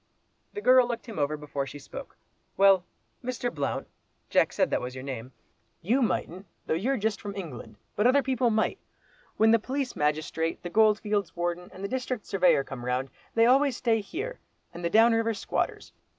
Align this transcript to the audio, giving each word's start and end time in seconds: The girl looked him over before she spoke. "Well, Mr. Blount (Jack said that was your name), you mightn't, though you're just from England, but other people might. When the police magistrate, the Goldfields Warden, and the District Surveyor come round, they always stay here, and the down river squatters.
The 0.53 0.61
girl 0.61 0.87
looked 0.87 1.05
him 1.05 1.19
over 1.19 1.37
before 1.37 1.67
she 1.67 1.77
spoke. 1.77 2.17
"Well, 2.57 2.83
Mr. 3.23 3.53
Blount 3.53 3.87
(Jack 4.31 4.51
said 4.51 4.71
that 4.71 4.81
was 4.81 4.95
your 4.95 5.03
name), 5.03 5.31
you 5.83 6.01
mightn't, 6.01 6.47
though 6.65 6.73
you're 6.73 6.97
just 6.97 7.21
from 7.21 7.35
England, 7.35 7.75
but 7.95 8.07
other 8.07 8.23
people 8.23 8.49
might. 8.49 8.79
When 9.37 9.51
the 9.51 9.59
police 9.59 9.95
magistrate, 9.95 10.63
the 10.63 10.71
Goldfields 10.71 11.35
Warden, 11.35 11.69
and 11.71 11.83
the 11.83 11.87
District 11.87 12.25
Surveyor 12.25 12.63
come 12.63 12.83
round, 12.83 13.11
they 13.35 13.45
always 13.45 13.77
stay 13.77 14.01
here, 14.01 14.39
and 14.73 14.83
the 14.83 14.89
down 14.89 15.13
river 15.13 15.35
squatters. 15.35 15.93